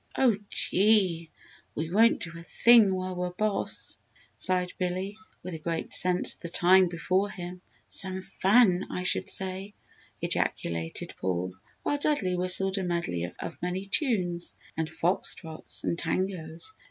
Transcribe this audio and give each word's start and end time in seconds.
"Oh, 0.17 0.35
gee! 0.49 1.29
we 1.75 1.91
won't 1.91 2.21
do 2.23 2.31
a 2.35 2.41
thing 2.41 2.91
while 2.95 3.13
we're 3.13 3.29
boss!" 3.29 3.99
sighed 4.35 4.73
Billy, 4.79 5.15
with 5.43 5.53
a 5.53 5.59
great 5.59 5.93
sense 5.93 6.33
of 6.33 6.39
the 6.41 6.49
time 6.49 6.87
before 6.87 7.29
him. 7.29 7.61
"Some 7.87 8.23
fun 8.23 8.87
I 8.89 9.03
should 9.03 9.29
say!" 9.29 9.75
ejaculated 10.19 11.13
Paul, 11.17 11.53
while 11.83 11.99
Dudley 11.99 12.35
whistled 12.35 12.79
a 12.79 12.83
medley 12.83 13.29
of 13.39 13.61
many 13.61 13.85
tunes 13.85 14.55
and 14.75 14.89
fox 14.89 15.35
trots 15.35 15.83
and 15.83 15.99
tangos. 15.99 16.73